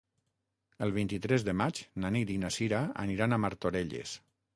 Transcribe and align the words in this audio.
El 0.85 0.93
vint-i-tres 0.95 1.45
de 1.49 1.53
maig 1.61 1.81
na 2.05 2.11
Nit 2.15 2.31
i 2.37 2.39
na 2.45 2.51
Cira 2.55 2.79
aniran 3.05 3.37
a 3.37 3.41
Martorelles. 3.45 4.15